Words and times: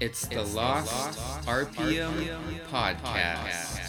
It's 0.00 0.28
the 0.28 0.40
it's 0.42 0.54
Lost, 0.54 1.16
the 1.16 1.20
Lost 1.20 1.48
RPM, 1.48 2.12
RPM 2.12 2.40
Podcast. 2.70 3.02
Podcast. 3.02 3.84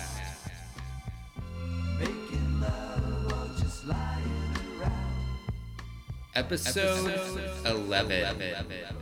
Episode, 6.34 7.12
Episode 7.12 7.66
11. 7.66 8.38
11. 8.42 8.99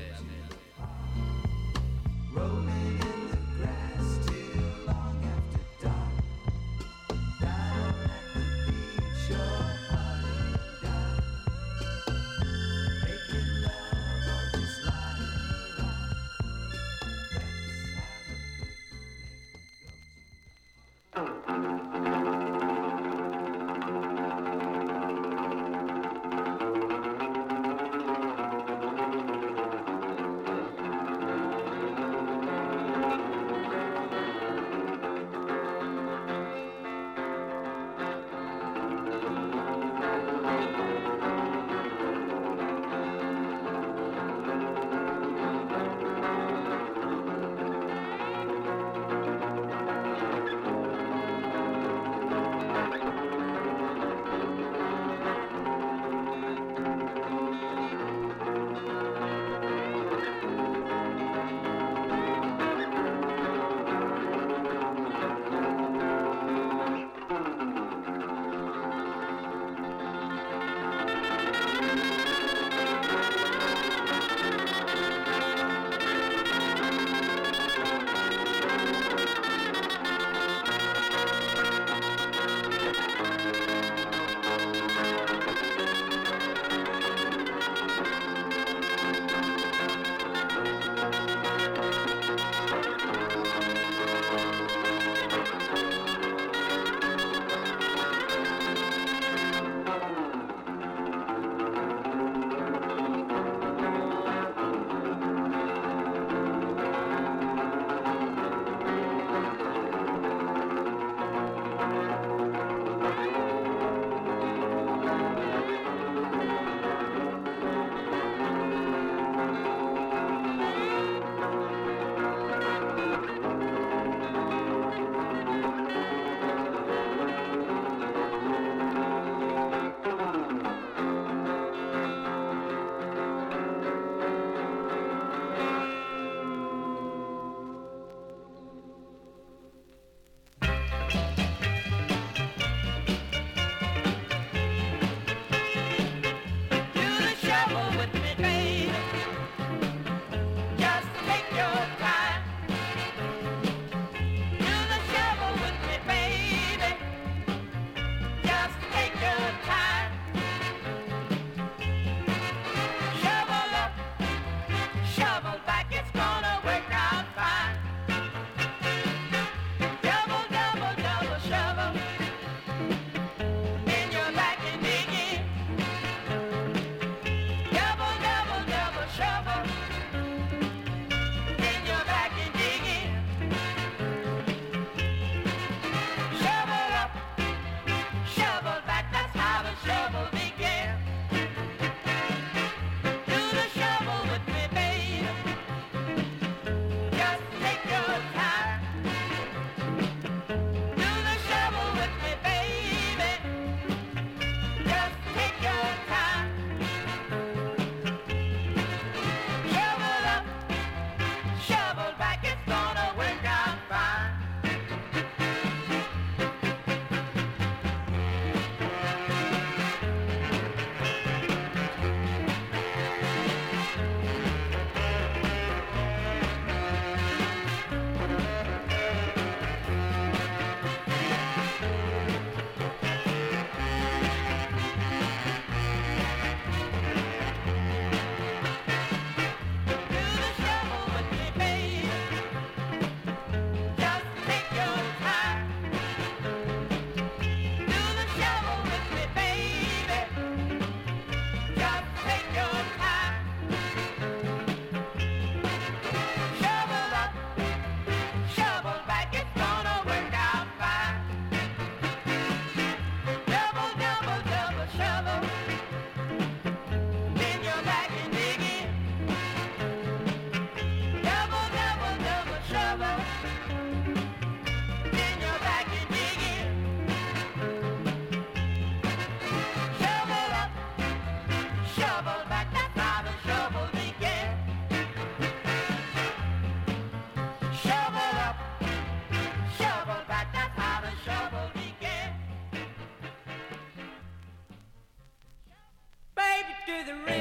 Do 296.87 297.03
the 297.03 297.15
rain. 297.27 297.36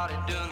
Started 0.00 0.24
doing 0.26 0.49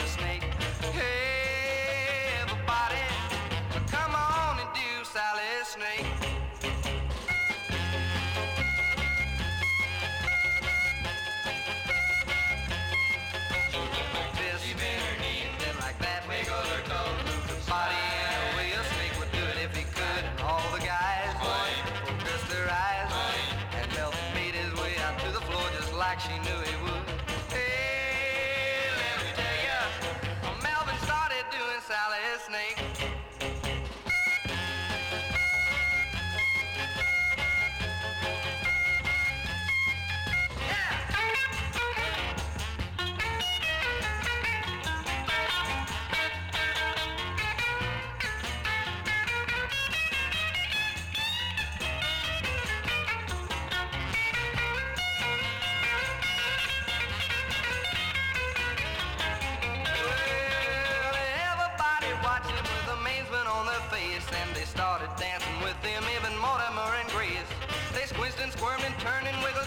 and 69.11 69.27
squirmed 69.27 69.58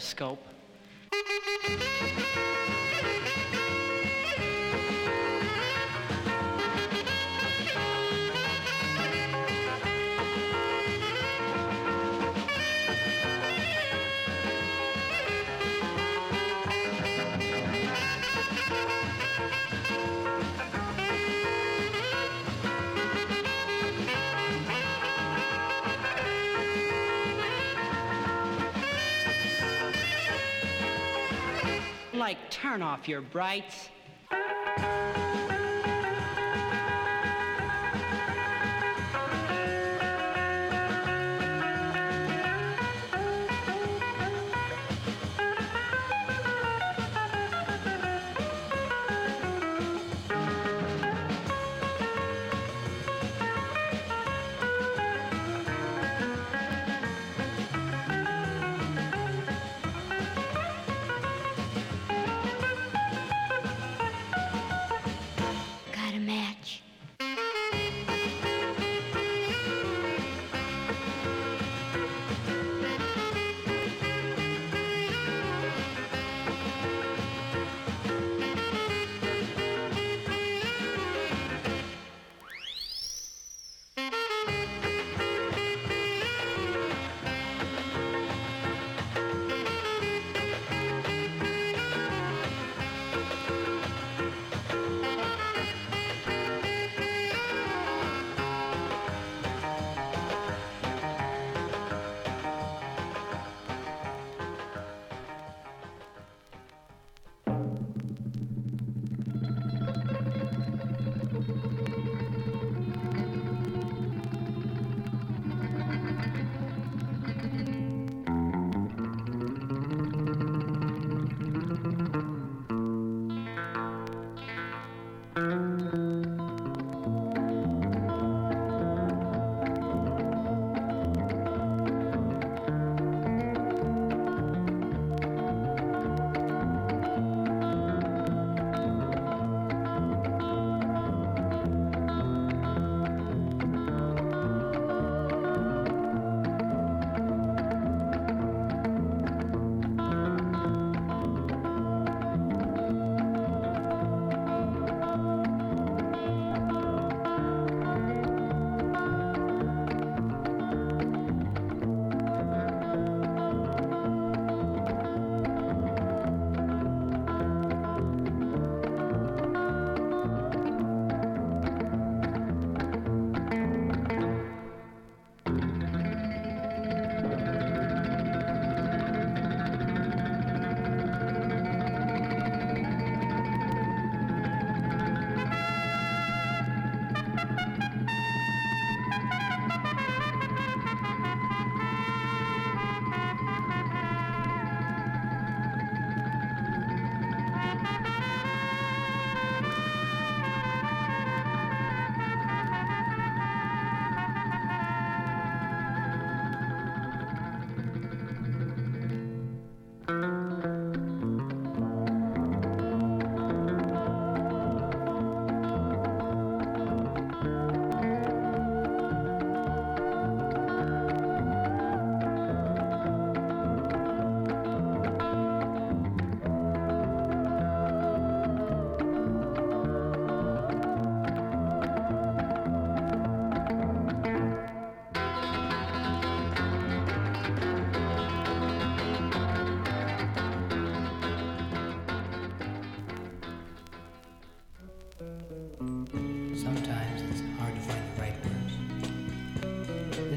Periscope. 0.00 0.49
Turn 32.60 32.82
off 32.82 33.08
your 33.08 33.22
brights. 33.22 33.88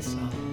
Song 0.04 0.53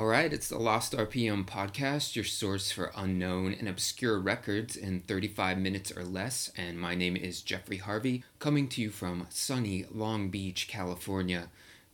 right, 0.00 0.32
it's 0.32 0.48
the 0.48 0.58
Lost 0.58 0.94
RPM 0.94 1.44
podcast, 1.44 2.16
your 2.16 2.24
source 2.24 2.70
for 2.70 2.92
unknown 2.96 3.52
and 3.52 3.68
obscure 3.68 4.18
records 4.18 4.74
in 4.74 5.00
35 5.00 5.58
minutes 5.58 5.92
or 5.94 6.02
less. 6.02 6.50
And 6.56 6.78
my 6.78 6.94
name 6.94 7.14
is 7.14 7.42
Jeffrey 7.42 7.76
Harvey, 7.76 8.24
coming 8.38 8.68
to 8.68 8.80
you 8.80 8.90
from 8.90 9.26
sunny 9.28 9.84
Long 9.92 10.30
Beach, 10.30 10.66
California. 10.66 11.48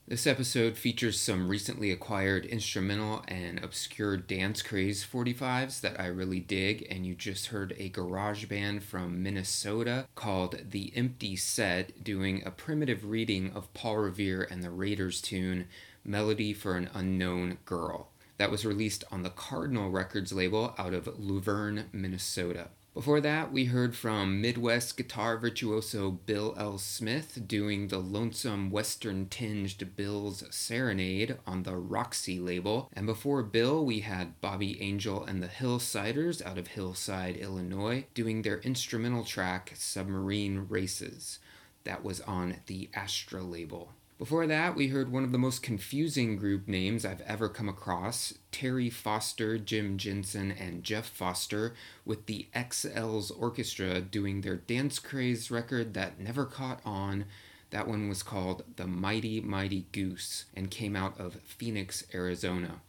This 0.07 0.27
episode 0.27 0.79
features 0.79 1.21
some 1.21 1.49
recently 1.49 1.91
acquired 1.91 2.47
instrumental 2.47 3.25
and 3.29 3.63
obscure 3.63 4.17
dance 4.17 4.63
craze 4.63 5.05
45s 5.05 5.81
that 5.83 6.01
I 6.01 6.07
really 6.07 6.41
dig, 6.41 6.87
and 6.91 7.05
you 7.05 7.15
just 7.15 7.49
heard 7.49 7.75
a 7.79 7.91
garage 7.91 8.47
band 8.47 8.85
from 8.85 9.23
Minnesota 9.23 10.07
called 10.15 10.71
The 10.71 10.93
Empty 10.97 11.37
Set 11.37 12.05
doing 12.05 12.43
a 12.47 12.51
primitive 12.51 13.05
reading 13.05 13.53
of 13.53 13.75
Paul 13.75 13.99
Revere 13.99 14.47
and 14.51 14.63
the 14.63 14.71
Raiders 14.71 15.21
tune 15.21 15.67
Melody 16.05 16.53
for 16.53 16.77
an 16.77 16.91
Unknown 16.95 17.59
Girl. 17.65 18.09
That 18.39 18.51
was 18.51 18.65
released 18.65 19.05
on 19.11 19.23
the 19.23 19.31
Cardinal 19.31 19.91
Records 19.91 20.33
label 20.33 20.75
out 20.79 20.95
of 20.95 21.07
Luverne, 21.19 21.87
Minnesota. 21.93 22.69
Before 22.95 23.21
that, 23.21 23.53
we 23.53 23.67
heard 23.67 23.95
from 23.95 24.41
Midwest 24.41 24.97
guitar 24.97 25.39
virtuoso 25.39 26.11
Bill 26.11 26.55
L. 26.59 26.79
Smith 26.79 27.47
doing 27.47 27.89
the 27.89 27.99
lonesome 27.99 28.71
western 28.71 29.29
tinged 29.29 29.95
Bill's 29.95 30.43
Serenade 30.51 31.37
on 31.47 31.63
the 31.63 31.77
Roxy 31.77 32.41
label. 32.41 32.91
And 32.93 33.07
before 33.07 33.45
Bill, 33.45 33.85
we 33.85 34.01
had 34.01 34.41
Bobby 34.41 34.83
Angel 34.83 35.23
and 35.23 35.41
the 35.41 35.47
Hillsiders 35.47 36.45
out 36.45 36.59
of 36.59 36.69
Hillside, 36.69 37.37
Illinois, 37.37 38.07
doing 38.15 38.43
their 38.43 38.59
instrumental 38.59 39.23
track 39.23 39.75
Submarine 39.77 40.67
Races. 40.69 41.39
That 41.85 42.03
was 42.03 42.21
on 42.23 42.57
the 42.67 42.89
Astra 42.95 43.43
label. 43.43 43.93
Before 44.19 44.49
that, 44.49 44.75
we 44.75 44.89
heard 44.89 45.13
one 45.13 45.23
of 45.23 45.31
the 45.31 45.39
most 45.39 45.63
confusing 45.63 46.37
group 46.37 46.67
names 46.67 47.05
I've 47.05 47.21
ever 47.21 47.49
come 47.49 47.69
across 47.69 48.35
Terry 48.51 48.91
Foster, 48.91 49.59
Jim 49.59 49.97
Jensen, 49.97 50.51
and 50.51 50.83
Jeff 50.83 51.09
Foster, 51.09 51.73
with 52.05 52.27
the 52.27 52.49
XL's 52.53 53.31
Orchestra 53.31 54.01
doing 54.01 54.41
their 54.41 54.57
Dance 54.57 54.99
Craze 54.99 55.53
record 55.53 55.95
that 55.95 56.19
never 56.19 56.45
caught 56.45 56.81
on. 56.85 57.27
That 57.71 57.87
one 57.87 58.09
was 58.09 58.25
called 58.25 58.65
The 58.75 58.89
Mighty 58.89 59.41
Mighty 59.41 59.87
Goose 59.93 60.47
and 60.53 60.69
came 60.69 60.97
out 60.97 61.17
of 61.21 61.41
Phoenix, 61.43 62.03
Arizona. 62.13 62.81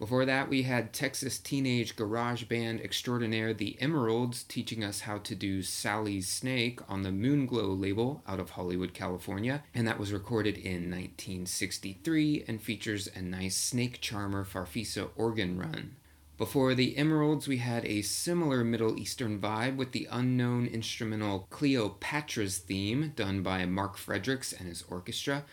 Before 0.00 0.24
that, 0.24 0.48
we 0.48 0.62
had 0.62 0.94
Texas 0.94 1.38
teenage 1.38 1.94
garage 1.94 2.44
band 2.44 2.80
extraordinaire 2.80 3.52
The 3.52 3.76
Emeralds 3.82 4.44
teaching 4.44 4.82
us 4.82 5.00
how 5.00 5.18
to 5.18 5.34
do 5.34 5.62
Sally's 5.62 6.26
Snake 6.26 6.80
on 6.88 7.02
the 7.02 7.10
Moonglow 7.10 7.78
label 7.78 8.22
out 8.26 8.40
of 8.40 8.48
Hollywood, 8.48 8.94
California, 8.94 9.62
and 9.74 9.86
that 9.86 9.98
was 9.98 10.10
recorded 10.10 10.56
in 10.56 10.90
1963 10.90 12.44
and 12.48 12.62
features 12.62 13.10
a 13.14 13.20
nice 13.20 13.58
snake 13.58 14.00
charmer 14.00 14.42
Farfisa 14.42 15.10
organ 15.16 15.58
run. 15.58 15.96
Before 16.38 16.74
the 16.74 16.96
Emeralds, 16.96 17.46
we 17.46 17.58
had 17.58 17.84
a 17.84 18.00
similar 18.00 18.64
Middle 18.64 18.98
Eastern 18.98 19.38
vibe 19.38 19.76
with 19.76 19.92
the 19.92 20.08
unknown 20.10 20.66
instrumental 20.66 21.46
Cleopatra's 21.50 22.56
theme 22.56 23.12
done 23.16 23.42
by 23.42 23.66
Mark 23.66 23.98
Fredericks 23.98 24.54
and 24.54 24.66
his 24.66 24.82
orchestra. 24.88 25.44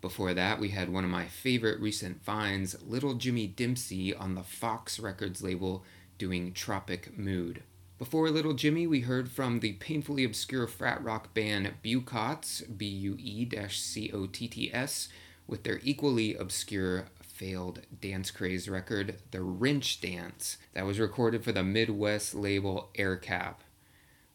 Before 0.00 0.32
that, 0.32 0.58
we 0.58 0.70
had 0.70 0.88
one 0.88 1.04
of 1.04 1.10
my 1.10 1.26
favorite 1.26 1.78
recent 1.78 2.22
finds, 2.22 2.80
Little 2.82 3.14
Jimmy 3.14 3.46
Dempsey 3.46 4.14
on 4.14 4.34
the 4.34 4.42
Fox 4.42 4.98
Records 4.98 5.42
label 5.42 5.84
doing 6.16 6.52
Tropic 6.52 7.18
Mood. 7.18 7.62
Before 7.98 8.30
Little 8.30 8.54
Jimmy, 8.54 8.86
we 8.86 9.00
heard 9.00 9.30
from 9.30 9.60
the 9.60 9.74
painfully 9.74 10.24
obscure 10.24 10.66
frat 10.66 11.04
rock 11.04 11.34
band 11.34 11.74
Buecotts, 11.84 12.78
B 12.78 12.86
U 12.86 13.16
E 13.18 13.46
C 13.68 14.10
O 14.14 14.26
T 14.26 14.48
T 14.48 14.72
S, 14.72 15.10
with 15.46 15.64
their 15.64 15.80
equally 15.82 16.34
obscure 16.34 17.06
failed 17.22 17.80
dance 18.00 18.30
craze 18.30 18.70
record, 18.70 19.16
The 19.32 19.42
Wrench 19.42 20.00
Dance, 20.00 20.56
that 20.72 20.86
was 20.86 20.98
recorded 20.98 21.44
for 21.44 21.52
the 21.52 21.62
Midwest 21.62 22.34
label 22.34 22.88
AirCap. 22.98 23.56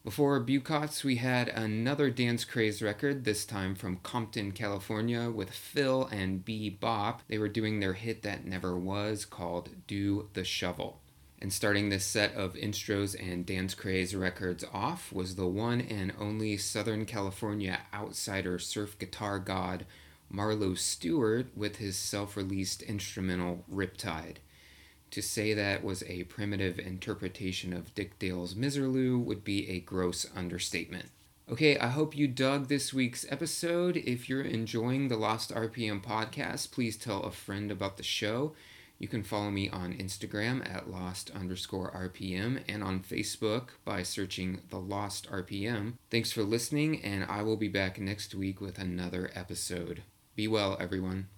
Before 0.05 0.39
Buecotts, 0.39 1.03
we 1.03 1.15
had 1.15 1.49
another 1.49 2.11
dance 2.11 2.45
craze 2.45 2.79
record, 2.79 3.23
this 3.25 3.43
time 3.43 3.73
from 3.73 3.97
Compton, 4.03 4.51
California, 4.51 5.31
with 5.31 5.49
Phil 5.49 6.05
and 6.11 6.45
B 6.45 6.69
Bop. 6.69 7.23
They 7.27 7.39
were 7.39 7.49
doing 7.49 7.79
their 7.79 7.93
hit 7.93 8.21
that 8.21 8.45
never 8.45 8.77
was 8.77 9.25
called 9.25 9.71
Do 9.87 10.29
the 10.33 10.43
Shovel. 10.43 11.01
And 11.41 11.51
starting 11.51 11.89
this 11.89 12.05
set 12.05 12.35
of 12.35 12.53
instros 12.53 13.15
and 13.19 13.47
Dance 13.47 13.73
Craze 13.73 14.15
records 14.15 14.63
off 14.71 15.11
was 15.11 15.37
the 15.37 15.47
one 15.47 15.81
and 15.81 16.13
only 16.19 16.55
Southern 16.55 17.05
California 17.05 17.79
outsider 17.91 18.59
surf 18.59 18.99
guitar 18.99 19.39
god 19.39 19.87
Marlo 20.31 20.77
Stewart 20.77 21.47
with 21.57 21.77
his 21.77 21.97
self 21.97 22.37
released 22.37 22.83
instrumental 22.83 23.65
Riptide. 23.73 24.37
To 25.15 25.21
say 25.21 25.53
that 25.53 25.81
was 25.81 26.03
a 26.07 26.25
primitive 26.25 26.77
interpretation 26.77 27.71
of 27.71 27.95
Dick 27.95 28.19
Dale's 28.19 28.53
Miserlou 28.53 29.17
would 29.23 29.45
be 29.45 29.69
a 29.69 29.79
gross 29.79 30.25
understatement. 30.35 31.05
Okay, 31.49 31.77
I 31.77 31.87
hope 31.87 32.17
you 32.17 32.27
dug 32.27 32.67
this 32.67 32.93
week's 32.93 33.25
episode. 33.31 33.95
If 33.95 34.27
you're 34.27 34.41
enjoying 34.41 35.07
the 35.07 35.15
Lost 35.15 35.55
RPM 35.55 36.03
podcast, 36.03 36.71
please 36.71 36.97
tell 36.97 37.23
a 37.23 37.31
friend 37.31 37.71
about 37.71 37.95
the 37.95 38.03
show. 38.03 38.55
You 38.99 39.07
can 39.07 39.23
follow 39.23 39.51
me 39.51 39.69
on 39.69 39.93
Instagram 39.93 40.69
at 40.69 40.91
lost 40.91 41.31
underscore 41.31 41.91
RPM 41.91 42.63
and 42.67 42.83
on 42.83 42.99
Facebook 42.99 43.69
by 43.85 44.03
searching 44.03 44.63
the 44.69 44.81
Lost 44.81 45.31
RPM. 45.31 45.93
Thanks 46.11 46.33
for 46.33 46.43
listening, 46.43 47.01
and 47.01 47.23
I 47.23 47.41
will 47.41 47.55
be 47.55 47.69
back 47.69 48.01
next 48.01 48.35
week 48.35 48.59
with 48.59 48.77
another 48.77 49.31
episode. 49.33 50.03
Be 50.35 50.49
well, 50.49 50.75
everyone. 50.77 51.29